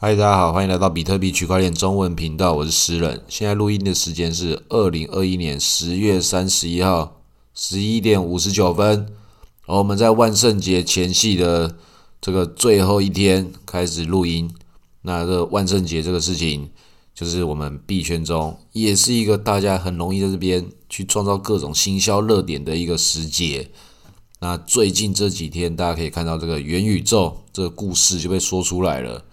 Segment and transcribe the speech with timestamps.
[0.00, 3.20] 嗨，大家好，欢迎来到比特币区块链中文频道，我是诗人。
[3.26, 7.20] 现在录音的时间是二零二一年十月三十一号
[7.52, 9.08] 十一点五十九分，
[9.66, 11.76] 而我们在万圣节前夕的
[12.20, 14.48] 这个最后一天开始录音。
[15.02, 16.70] 那这万圣节这个事情，
[17.12, 23.68] 就是我们币圈中也是一个大家很容易在这边去创造各种新销热点的一个时节。
[24.38, 29.24] 那最近这几天，大家可以看到这个元宇宙这个故事就被说出来了。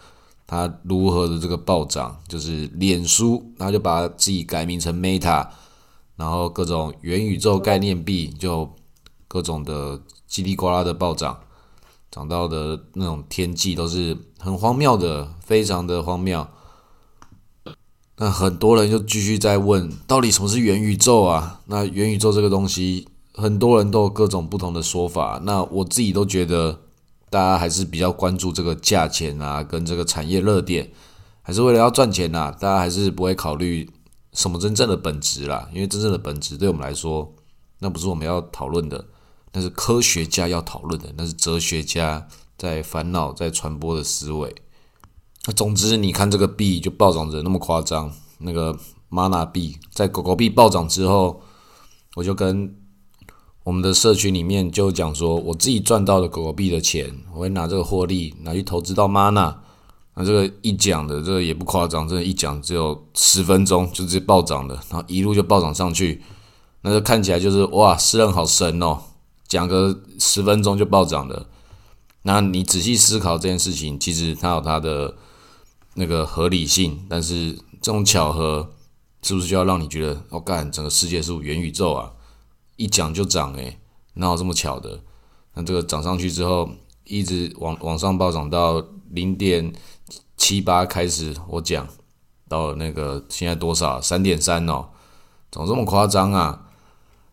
[0.48, 5.48] 它如何的这个暴涨，就是脸书，他就把自己改名成 Meta，
[6.16, 8.72] 然后各种元宇宙概念币就
[9.28, 11.40] 各种的叽里呱啦的暴涨，
[12.12, 16.46] 涨到的那种天际都是很荒谬的，非常的荒谬。
[18.18, 21.62] 那很多人就继续在问，到底什么是元宇宙啊？
[21.66, 25.42] 那元宇宙这个东西，很多人都有各种不同的说法。
[25.44, 26.82] 那我自己都觉得。
[27.36, 30.90] 大家还是比较关注这个价钱啊，跟这个产业热点，
[31.42, 32.50] 还是为了要赚钱呐？
[32.58, 33.92] 大家还是不会考虑
[34.32, 37.36] 什么真正的本质啦，因为真正的本质对我们来说，
[37.80, 39.04] 那不是我们要讨论的，
[39.52, 42.26] 那是科学家要讨论的，那是哲学家
[42.58, 44.56] 在烦恼、在传播的思维。
[45.46, 51.42] 那总之，你看这个币就暴涨着那么夸张，那个 Mana 币在狗狗币暴涨之后，
[52.16, 52.74] 我就跟。
[53.66, 59.56] 我们的社群里面就讲说，我自己赚到的狗狗币的钱，我会拿这个获利拿去投资到 Mana。
[60.14, 66.22] 那这个一讲的这个也不夸张，真的，一讲只有十分钟就直接暴涨的，然后一路就暴涨上去。
[66.82, 69.00] 那就看起来就是哇，诗人好神哦，
[69.48, 71.48] 讲个十分钟就暴涨的。
[72.22, 75.16] 那你仔细思考这件事情，其实它有它的
[75.96, 78.70] 那个合理性，但是这种巧合
[79.24, 82.12] 是不是就要让你觉得，我干，整个世界是元宇宙啊？
[82.76, 83.80] 一讲就涨诶，
[84.16, 85.00] 哪有这么巧的？
[85.54, 86.70] 那这个涨上去之后，
[87.06, 89.74] 一直往往上暴涨到零点
[90.36, 91.88] 七八开始，我讲
[92.48, 94.02] 到那个现在多少？
[94.02, 94.90] 三点三哦，
[95.50, 96.68] 怎么这么夸张啊！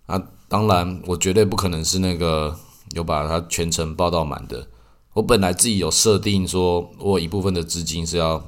[0.07, 2.57] 啊，当然我绝对不可能是那个
[2.93, 4.69] 有把它全程报到满的。
[5.15, 8.43] 我本来自己有设定说，我一部分的资金是要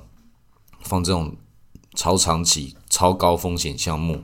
[0.81, 1.35] 放这种
[1.95, 4.23] 超长期、超高风险项目。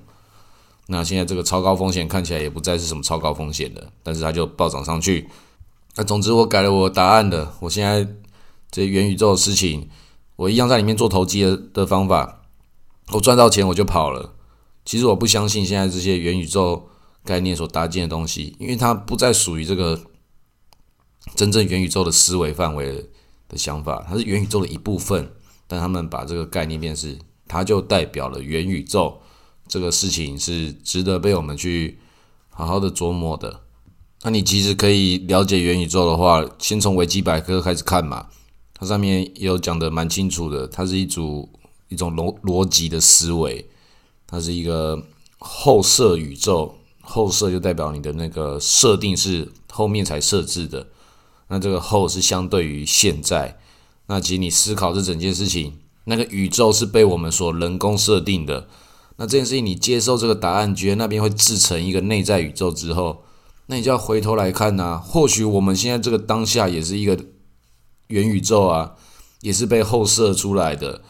[0.93, 5.28] 那现在这个超高风险看起来也不再是什么超高风险的，但是它就暴涨上去。
[5.95, 8.05] 那总之我改了我答案的，我现在
[8.73, 9.89] 这元宇宙的事情，
[10.34, 12.43] 我一样在里面做投机的的方法，
[13.12, 14.34] 我赚到钱我就跑了。
[14.84, 16.89] 其实我不相信现在这些元宇宙
[17.25, 20.01] 概念所搭建的东西，因为它不再属于这个
[21.37, 23.09] 真正元宇宙的思维范围
[23.49, 25.31] 的想法，它是元宇宙的一部分，
[25.69, 29.21] 但他们把这个概念变是，它就代表了元宇宙。
[29.70, 32.00] 这个事情是值得被我们去
[32.48, 33.60] 好好的琢磨的。
[34.22, 38.26] 那你其实可以了解元宇宙的话，先从维基百科开始看嘛。
[38.75, 41.48] 它上面有讲的蛮清楚的，它是一组
[41.88, 43.64] 一种逻逻辑的思维，
[44.26, 45.00] 它是一个
[45.38, 50.88] 后设宇宙，后设就代表你的那个设定是后面才设置的。
[51.47, 53.59] 那这个后是相对于现在，
[54.09, 58.66] 那其实你思考这整件事情，那个宇宙是被我们所人工设定的。
[59.20, 63.22] 那这件事情，你接受这个答案，觉得那边会制成一个内在宇宙之后，
[63.66, 64.97] 那你就要回头来看呐。
[64.97, 67.26] 或许我们现在这个当下也是一个
[68.06, 68.94] 元宇宙啊，
[69.42, 71.03] 也是被后设出来的。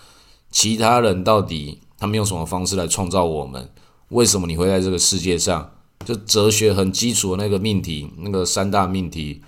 [0.50, 3.70] 其他人到底他们用什么方式来创造我们？
[4.08, 5.70] 为什么你会在这个世界上？
[6.04, 9.40] 就哲学很基础的那个命题，那个三大命题：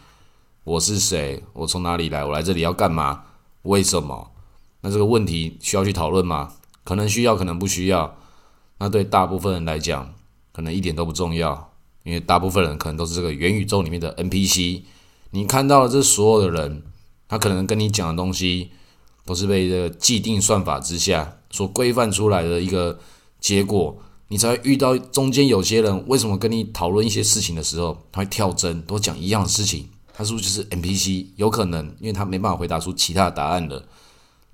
[0.63, 1.43] 我是谁？
[1.55, 2.25] 我从哪里来？
[2.25, 3.25] 我来这里要干嘛？
[3.63, 4.31] 为什么？
[4.83, 6.53] 那这个问题需要去讨论吗？
[6.85, 8.17] 可能需要，可能不需要。
[8.83, 10.13] 那对大部分人来讲，
[10.51, 11.73] 可能一点都不重要，
[12.03, 14.83] 因为大部分人可能都是这个元宇宙里面的 NPC。
[15.31, 16.83] 你看到的这所有的人，
[17.29, 18.73] 他可能跟你讲的东西，
[19.25, 22.99] 都是被这个既定算法之下所规范出来的一个
[23.39, 23.97] 结果。
[24.27, 29.87] 你才会遇到中间有些人，为什么跟你讨论一些事情的时候，他会跳针，都讲一样的事情？
[30.13, 31.27] 他是不是就是 NPC？
[31.37, 33.85] 有可能，因为他没办法回答出其他答案了。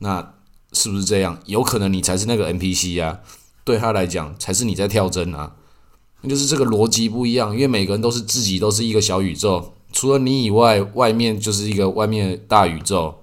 [0.00, 0.34] 那
[0.74, 1.40] 是不是这样？
[1.46, 3.20] 有可能你才是那个 NPC 呀？
[3.68, 5.52] 对他来讲，才是你在跳针啊！
[6.22, 13.14] 那就是这个逻辑不一样，因为每个人都是自己都是一个小宇宙，除了你以外，外面就是一个外面大宇宙。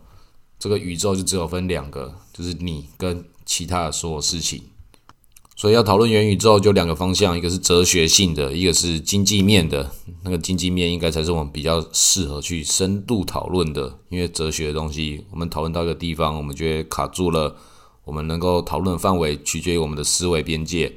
[0.59, 4.61] 这个宇宙就只有分两个，就是你跟其他的所有事情。
[5.55, 9.89] 所以要讨论元宇宙，就两个方向，一个是哲学性的，一个是经济面的。
[10.23, 17.55] 那个经济面应该才是我们比较适合去深度讨论的，因为哲学的东西，我们讨论到一个地方，我们觉得卡住了。
[18.05, 20.93] 我们能够讨论范围取决于我们的思维边界，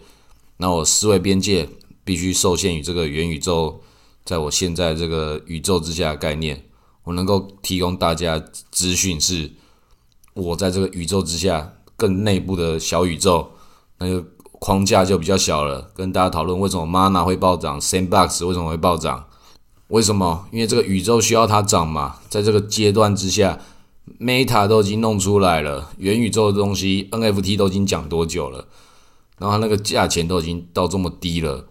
[0.59, 1.69] 那我思维边界
[2.05, 3.81] 必须受限于这个元宇宙，
[4.25, 6.65] 在我现在这个宇宙之下的概念，
[7.05, 8.39] 我能够提供大家
[8.71, 9.51] 资讯是，
[10.35, 13.51] 我在这个宇宙之下更内部的小宇宙，
[13.99, 15.91] 那个框架就比较小了。
[15.95, 19.27] 跟大家讨论为什么 Mana 会暴涨，Sandbox 为什么会暴涨？
[19.89, 20.47] 为什么？
[20.53, 22.17] 因为这个宇宙需要它涨嘛。
[22.29, 23.59] 在这个阶段之下
[24.21, 28.67] ，Meta 都已经弄出来了，元宇宙的东西，NFT 都已经讲多久了？
[29.39, 31.67] 然后它那个价钱都已经到这么低了，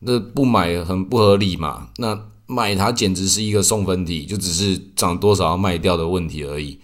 [0.00, 1.88] 那不买很不合理嘛？
[1.96, 6.80] 那买它简直是一个送分题，就只是涨多少要卖掉的问题而已。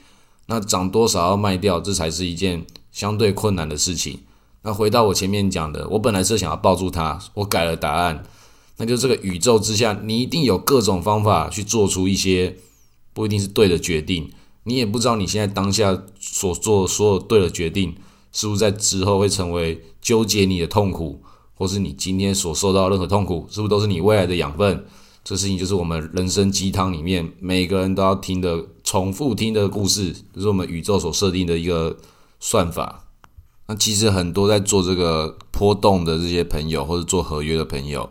[0.46, 4.20] 那涨多少要卖掉，这才是一件相对困难的事情。
[4.62, 8.24] 那回到我前面讲的，我本来是想要抱住它，我改了答案。
[8.78, 12.56] 那就这个宇宙之下，你一定有各种方法去做出一些
[13.12, 14.30] 不一定是对的决定。
[14.68, 17.96] 你也不知道你现在当下所做所有对的决定，
[18.32, 21.22] 是不是在之后会成为纠结你的痛苦，
[21.54, 24.84] 或是你今天所受到任何痛苦，是不是都是你未来的养分？
[25.24, 31.96] 这事情就是我们人生鸡汤里面每个人都要听的、重复听的故事，就是我们宇宙所设定的一个
[32.38, 33.06] 算法。
[33.66, 38.08] 那其实很多在做这个波动的这些朋友，或者做合约的朋友。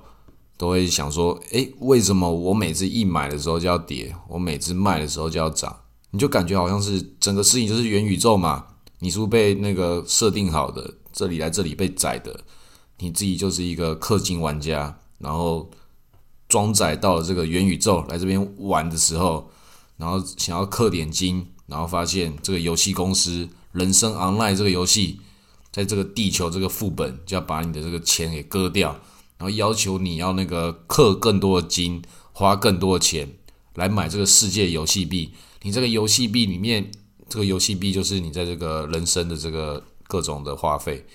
[0.60, 5.76] 都会想说，诶，为什么我每次一买的时候就要跌，我每次卖的时候就要涨？
[6.12, 8.66] 你就感觉好像是整个事情就是元宇宙嘛，
[9.00, 12.40] 你是不是被那个设定好的，这里来这里被宰的，
[13.00, 15.70] 你自己就是一个氪金玩家，然后
[16.48, 19.52] 装载到了这个元宇宙来这边玩的时候，
[19.98, 25.20] 然后想要氪点金，然后发现这个游戏公司人生 online 这个游戏，
[25.72, 29.00] 在这个地球这个副本就要把你的这个钱给割掉。
[29.40, 32.02] 然后要求你要那个氪更多的金，
[32.32, 33.36] 花更多的钱
[33.76, 35.34] 来买这个世界游戏币。
[35.62, 36.92] 你这个游戏币里面，
[37.30, 41.06] 这个游戏币就是你在这个人生的这个各种的花费。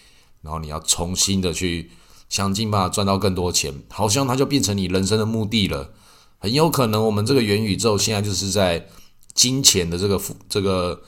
[0.42, 1.90] 然后你要重新的去
[2.28, 5.92] 想尽办法赚到更多钱，好像它就变成你人生的目的了。
[6.38, 8.88] 很有可能我们这个元宇宙现在就是在
[9.34, 11.02] 金钱的这个这个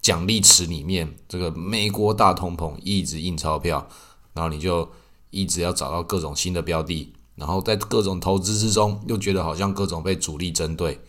[0.00, 3.88] 奖励池里面，这个美国大通膨一直印钞票，
[4.34, 4.88] 然后你就。
[5.34, 11.00] 一直要找到各种新的标的，然后在各种投资之中，又觉得好像各种被主力针对。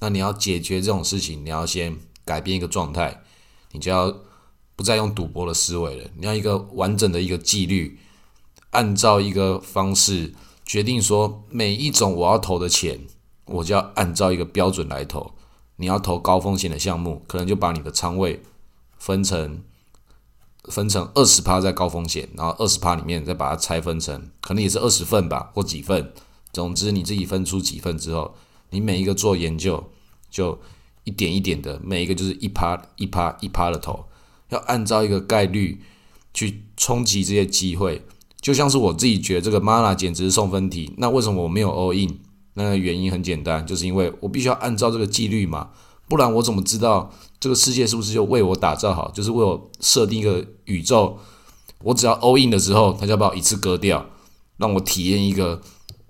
[0.00, 3.22] 那你要解决这种事情，你要先改变一个状态，
[3.72, 4.14] 你就要
[4.74, 6.10] 不再用赌博的思维了。
[6.16, 7.98] 你要一个完整的一个纪律，
[8.70, 13.06] 按照一个方式决定说，每一种我要投的钱，
[13.44, 15.32] 我就要按照一个标准来投。
[15.76, 18.42] 你要投高风险的项目，可能就把你的仓位
[18.98, 19.62] 分成。
[20.64, 26.12] 分成二十趴在高风险，然后二十趴里面再把它拆分成，可能也是二十份吧，或几份。
[26.52, 28.36] 总之你自己分出几份之后，
[28.70, 29.90] 你每一个做研究
[30.30, 30.58] 就
[31.04, 34.06] 一点一点的，每一个就是一趴一趴一趴的投，
[34.48, 35.80] 要按照一个概率
[36.32, 38.02] 去冲击这些机会。
[38.40, 42.18] 就像是我自己觉得这个 Mana 简直是送分题，那为什么我没有 All In？
[42.54, 45.70] 那个原因很简单，就是因为我必须要按照这个纪律嘛。
[46.08, 49.10] 不然我怎么知道这个世界是不是就为我打造好？
[49.12, 51.18] 就是为我设定一个宇宙，
[51.84, 54.04] 我只要 all in 的时候，他就要把我一次割掉，
[54.56, 55.60] 让我体验一个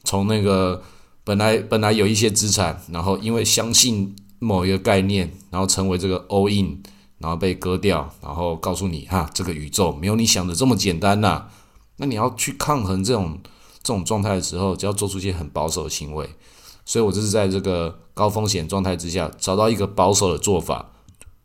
[0.04, 0.82] 从那个
[1.30, 6.82] 本来本来有一些资产，然后因为相信某一个概念，然后成为这个 all in，
[7.18, 11.46] 然后被割掉，然后告诉你哈，这个宇宙没有你想的这么简单呐。
[11.98, 13.38] 那你要去抗衡这种
[13.80, 16.28] 这种状态的时候，就要做出一些很保守的行为。
[16.84, 20.90] 所以我这是在这个高风险状态之下找到一个保守的做法，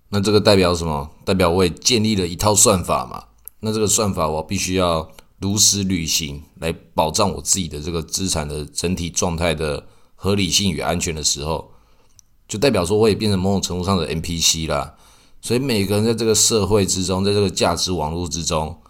[0.09, 1.11] 那这个代表什么？
[1.23, 3.25] 代表我也建立了一套算法嘛。
[3.59, 5.11] 那这个算法我必须要
[5.45, 9.85] 如实履行，来保障我自己的这个资产的整体状态的
[10.15, 11.71] 合理性与安全的时候，
[12.47, 14.95] 就代表说我也变成某种程度上的 NPC 啦。
[15.41, 18.81] 所以每个人在这个社会之中，在这个价值网络之中，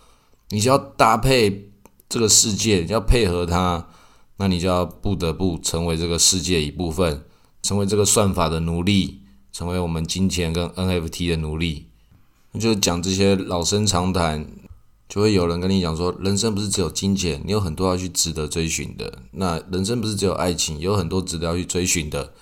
[0.52, 1.74] 你就要搭配
[2.08, 3.90] 这个世界，要配合它。
[4.38, 7.26] 那你就要不得不成为这个世界一部分，
[7.64, 11.90] 成为这个算法的奴隶，成为我们金钱跟 NFT 的奴隶。
[12.58, 14.48] 就讲这些老生常谈，
[15.08, 19.20] 就会有人跟你讲说，人生不是只有金钱，你有很多要去值得追寻的。
[19.32, 22.34] 那人生不是只有爱情，有很多值得要去追寻的。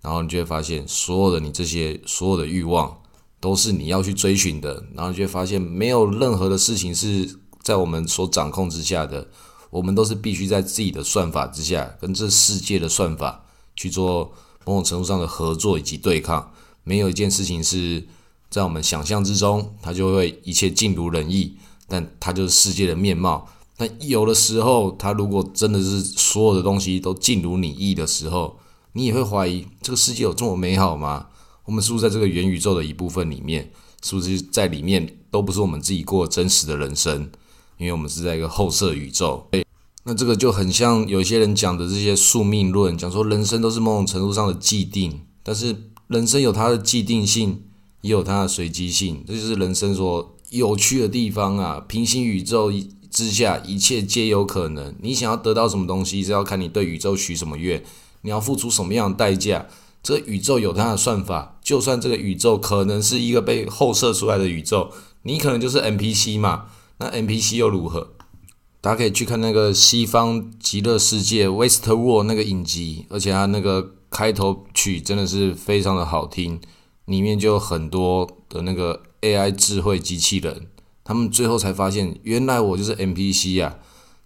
[0.00, 2.96] 然后你就会发现，所有的你这些所有的欲望，
[3.40, 4.84] 都是你要去追寻的。
[4.94, 9.28] 然后你就会发现，没有任何的事情是在我们所掌控之下的。
[9.70, 14.32] 我们都是必须在自己的算法之下，跟这世界的算法去做
[14.64, 16.52] 某种程度上的合作以及对抗。
[16.84, 18.06] 没有一件事情是
[18.50, 21.56] 在我们想象之中，它就会一切尽如人意。
[21.92, 23.46] 但它就是世界的面貌。
[23.76, 28.58] 那有的时候，它如果真的是所有的东西都尽如你意的时候，
[28.94, 31.26] 你也会怀疑这个世界有这么美好吗？
[31.66, 33.70] 我们是不是在这个元宇宙的一部分里面？
[34.02, 37.30] 是不是在里面都不是我们自己过真实的人生？
[37.76, 39.46] 因为我们是在一个后设宇宙，
[40.04, 45.76] 那这个就很像有些人讲的这些宿命论，讲说人生都是某种程度上的既定，但是
[46.08, 47.62] 人生有它的既定性，
[48.00, 51.82] 也有它的随机性，这就是人生所有趣的地方啊！
[51.88, 52.70] 平行宇宙
[53.10, 54.94] 之下，一切皆有可能。
[55.00, 57.82] 你想要得到什么东西，是要看你对宇宙许什么愿，
[58.20, 59.66] 你要付出什么样的代价。
[60.02, 64.90] 这宇宙有它的算法，就算这个宇宙可能是一个被后设出来的宇宙，
[65.22, 66.66] 你可能就是 NPC 嘛？
[66.98, 68.12] 那 NPC 又如何？
[68.82, 76.60] 大家可以去看那个西方极乐世界 （West World） 那个影集，而且它那个开头曲真的是非常的好听，
[77.04, 80.66] 里面就有很多的那个 AI 智慧机器人，
[81.02, 83.78] 他们最后才发现，原来我就是 NPC 呀！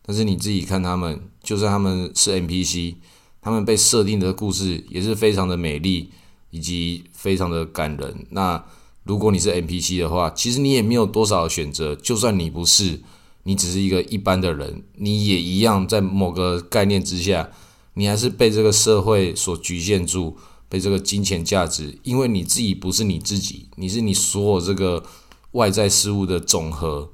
[0.04, 2.97] 但是你自己看他们，就算他们是 NPC。
[3.42, 6.11] 他们被设定的故事也是非常的美丽，
[6.50, 8.26] 以及非常的感人。
[8.30, 8.64] 那
[9.04, 11.95] 如果你是 NPC 的话，其实你也没有多少选择。
[11.95, 13.00] 就算你不是，
[13.45, 17.49] 你只是一个一般的人，你也一样在某个概念之下，
[17.95, 20.37] 你还是被这个社会所局限住，
[20.69, 21.99] 被这个金钱价值。
[22.03, 25.05] 因为你自己不是你自己，你是你所有这个
[25.53, 27.11] 外在事物的总和。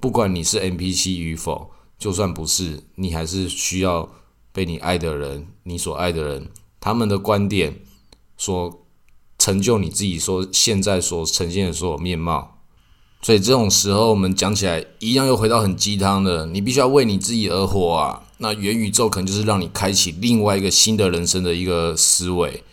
[0.00, 4.08] 不管你是 NPC 与否，就算不是，你还是需要。
[4.52, 6.48] 被你爱的人，你所爱的人，
[6.80, 7.78] 他们的观点
[8.38, 8.86] 所
[9.38, 12.62] 成就你自己说现在所呈现的所有面貌，
[13.20, 18.22] 所以这种时候我们讲起来一样又回到很鸡汤的，你必须要为你自己而活啊！
[18.38, 22.64] 那元宇宙可能就是让你开启另外一个新的人生的一个思维。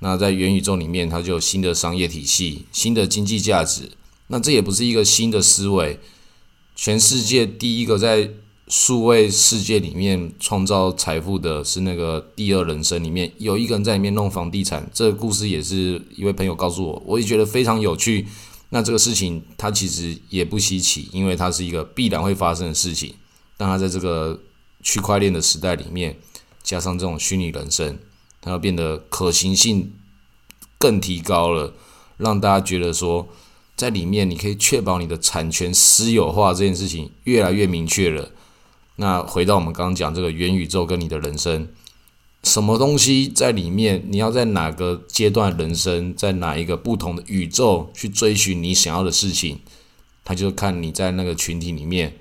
[0.00, 3.90] 那在元宇宙里面，它就有新的商业体系、新的经济价值。
[4.28, 5.98] 那这也不是一个新的思维，
[6.74, 8.30] 全世界第一个在。
[8.70, 18.26] 数位世界里面创造财富的是那个第二人生里面有一个人在里面弄房地产，这个故事也是一位朋友告诉我，我也觉得非常有趣。
[18.68, 23.14] 那这个事情它其实也不稀奇，因为它是一个必然会发生的事情。
[23.56, 24.38] 但它在这个
[24.82, 26.18] 区块链的时代里面，
[26.62, 27.98] 加上这种虚拟人生，
[28.48, 29.92] 它要变得可行性
[30.78, 31.74] 更提高了，
[32.16, 33.28] 让大家觉得说，
[33.76, 38.30] 在里面你可以确保你的产权私有化这件事情越来越明确了。
[38.96, 41.68] 那回到我们刚刚讲这个元宇宙跟你的人生，
[42.42, 44.02] 什么东西在里面？
[44.08, 49.60] 你要在哪个阶段人生，在哪一个不同的宇宙去追寻你想要的事情？
[50.24, 52.16] 他就看你在那个群体里面，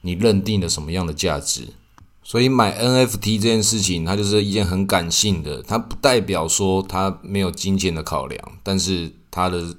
[0.00, 1.68] 你认定了什么样的价值。
[2.28, 9.74] 所以买 NFT 这件事情，它就是一件很感性的，它不代表说它没有金钱的考量，但是它的。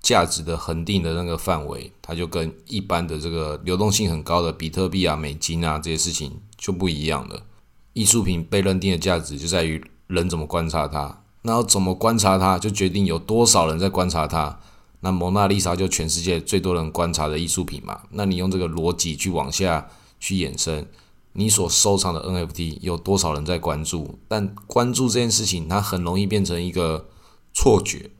[0.00, 7.42] 价值的恒定的那个范围，它就跟一般的这个流动性很高的比特币啊、美金啊这些事情就不一样了。
[7.94, 14.58] 艺术品被认定的价值就在于人怎么观察它，那要怎么观察它，就决定有多少人在观察它。
[15.00, 18.00] 那蒙娜丽莎就全世界最多人观察的艺术品嘛。
[18.10, 19.88] 那你用这个逻辑去往下
[20.20, 20.86] 去衍生，
[21.32, 24.18] 你所收藏的 NFT 有多少人在关注？
[24.28, 27.08] 但关注这件事情，它很容易变成一个
[27.54, 28.10] 错觉。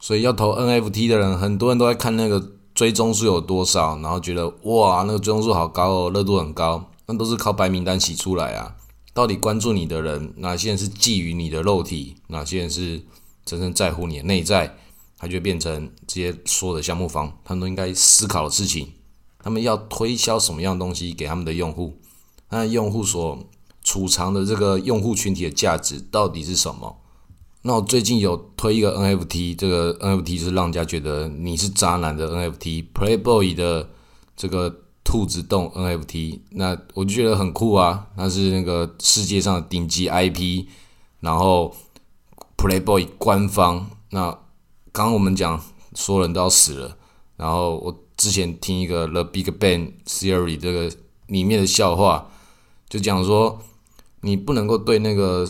[0.00, 6.90] 所以要投 NFT 的人，很多人都在看那个追踪数有多少，然后觉得哇，那个追踪数好高哦，热度很高。
[7.06, 8.76] 那都是靠白名单洗出来啊。
[9.12, 13.02] 到底关注你的人，哪些人是觊觎你的肉体，哪些人是
[13.44, 14.76] 真正在乎你的内在，
[15.16, 18.92] 他就变成这些所有的项目方，他们都应该思考的事情。
[19.38, 21.98] 他们要推销什么样东西给他们的用户？
[22.50, 23.38] 那用户所
[23.82, 26.96] 储藏的这个用户群体的价值到底是什么？
[27.62, 33.88] 那我最近有推一个 NFT，这个 NFT 就是让人家觉得你是渣男的 NFT，Playboy 的
[34.36, 40.66] 这个兔子洞 NFT，那我就觉得很酷啊，那是那个世界上的顶级 IP，
[41.20, 41.74] 然后
[42.58, 44.30] Playboy 官方，那
[44.92, 45.62] 刚刚我们讲
[45.94, 46.96] 所有人都要死了，
[47.36, 50.94] 然后我之前听一个 The Big Bang Theory 这个
[51.28, 52.30] 里面的笑话，
[52.88, 53.60] 就讲说
[54.20, 55.48] 你不能够对那个。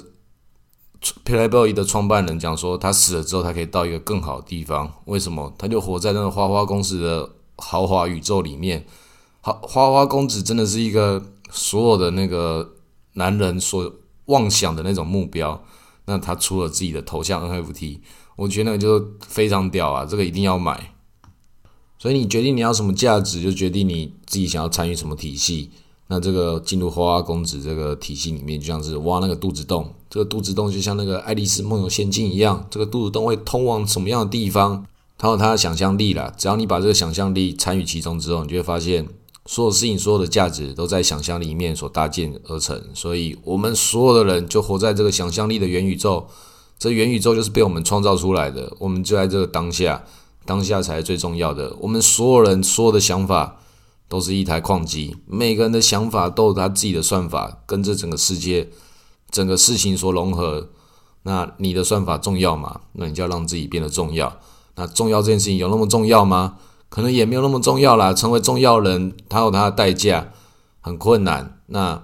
[1.23, 4.91] Playboy 的创办人讲说，他死了之后，他可以到一个更好的地方。
[5.05, 5.53] 为什么？
[5.59, 8.87] 他就活在那个花花公子的豪华宇宙里面。
[9.43, 12.76] 好，花花公子真的是一个所有的那个
[13.12, 13.93] 男人所
[14.25, 15.62] 妄想的那种目标。
[16.07, 18.00] 那他出了自己的头像 NFT，
[18.37, 20.07] 我觉得那就非常屌啊！
[20.07, 20.95] 这个一定要买。
[21.99, 25.71] 所以你决定你要什么价值，就决定你自己想要参与什么体系。
[26.06, 29.90] 那这个进入花花公子这个体系里面，就像是挖那个肚子洞。
[30.11, 34.84] 这个肚子洞就像那个爱丽丝梦游仙境一样，这个肚子洞会通往什么样的地方？
[35.16, 36.30] 它有它的想象力啦。
[36.37, 39.08] 只要你把这个想象力参与其中之后，你就会发现，
[39.46, 42.78] 所有事情、所有的价值都在想象里面所搭建而成。
[42.92, 46.26] 所以，我们所有的人就活在这个想象力的元宇宙。
[46.78, 48.70] 这元宇宙就是被我们创造出来的。
[48.78, 50.04] 我们就在这个当下，
[50.44, 51.75] 当下才是最重要的。
[51.80, 53.56] 我们所有人所有的想法。
[54.08, 58.68] 都是一台矿机，每个人的想法都有他自己的算法，跟这整个世界、
[59.30, 60.70] 整个事情所融合。
[61.23, 62.82] 那你的算法重要吗？
[62.92, 64.38] 那你就要让自己变得重要。
[64.76, 66.56] 那重要这件事情有那么重要吗？
[66.90, 68.12] 可能也没有那么重要啦。
[68.12, 70.32] 成为重要人，他有他的代价，
[70.80, 71.61] 很困难。
[71.66, 72.02] 那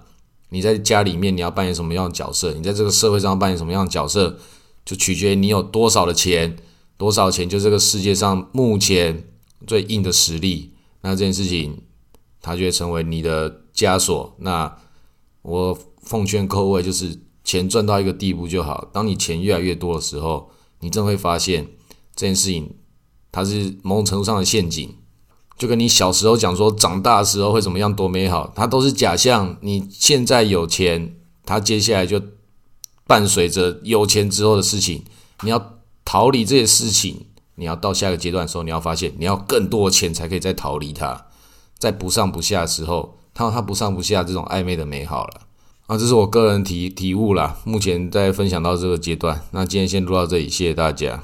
[0.48, 2.52] 你在家里面你要扮演什么样的角色？
[2.54, 4.38] 你在这个社会上扮演什么样的角色，
[4.84, 6.56] 就取决于你有多少的钱，
[6.96, 9.28] 多少钱就这个世界上目前
[9.66, 10.72] 最硬的实力。
[11.02, 11.82] 那这件事情，
[12.40, 14.34] 它就会成为你的枷锁。
[14.38, 14.76] 那
[15.42, 18.88] 我奉劝各位，就是钱赚到一个地步就好。
[18.92, 21.66] 当你钱越来越多的时候，你真会发现
[22.14, 22.74] 这件事情
[23.30, 24.96] 它是某种程度上的陷阱。
[25.58, 29.58] 就跟你小时候讲说，长大的时候会怎么样多美好，它都是假象。
[29.60, 32.18] 你现在有钱，它接下来就
[33.06, 35.04] 伴随着有钱之后的事情。
[35.42, 41.26] 你要逃离这些事情，你要到下一个阶段的时候，你要发现你要更多钱才可以再逃离它，
[41.80, 43.16] 在不上不下的时候。
[43.32, 45.40] 他他不上不下这种暧昧的美好了
[45.86, 47.56] 啊，这是我个人体体悟啦。
[47.64, 51.22] 目前在分享到这个阶段，那今天先录到这里，谢谢大家。